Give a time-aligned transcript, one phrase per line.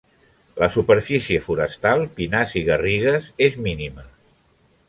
[0.61, 4.09] La superfície forestal -pinars i garrigues- és mínima.